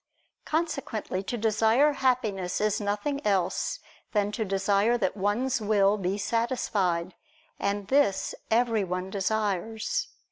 [0.45, 3.77] Consequently to desire happiness is nothing else
[4.13, 7.13] than to desire that one's will be satisfied.
[7.59, 10.07] And this everyone desires.